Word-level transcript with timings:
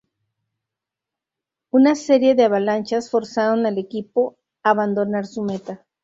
Una 1.69 1.93
serie 1.93 2.33
de 2.33 2.43
avalanchas 2.45 3.11
forzaron 3.11 3.67
al 3.67 3.77
equipo 3.77 4.35
abandonar 4.63 5.27
su 5.27 5.43
meta. 5.43 5.85